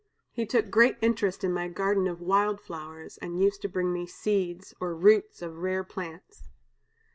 He 0.31 0.47
took 0.47 0.71
great 0.71 0.95
interest 0.99 1.43
in 1.43 1.53
my 1.53 1.67
garden 1.67 2.07
of 2.07 2.21
wild 2.21 2.59
flowers, 2.59 3.19
and 3.19 3.39
used 3.39 3.61
to 3.61 3.67
bring 3.69 3.93
me 3.93 4.07
seeds, 4.07 4.73
or 4.79 4.95
roots, 4.95 5.43
of 5.43 5.59
rare 5.59 5.83
plants. 5.83 6.49